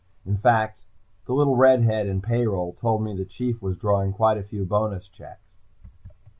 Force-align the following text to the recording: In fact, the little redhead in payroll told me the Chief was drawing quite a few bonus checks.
In 0.25 0.35
fact, 0.35 0.87
the 1.25 1.33
little 1.35 1.55
redhead 1.55 2.07
in 2.07 2.23
payroll 2.23 2.73
told 2.73 3.03
me 3.03 3.15
the 3.15 3.23
Chief 3.23 3.61
was 3.61 3.77
drawing 3.77 4.13
quite 4.13 4.35
a 4.39 4.43
few 4.43 4.65
bonus 4.65 5.07
checks. 5.07 5.59